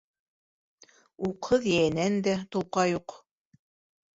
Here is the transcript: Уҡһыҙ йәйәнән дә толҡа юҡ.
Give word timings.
Уҡһыҙ 1.27 1.67
йәйәнән 1.73 2.17
дә 2.29 2.33
толҡа 2.57 2.87
юҡ. 2.93 3.19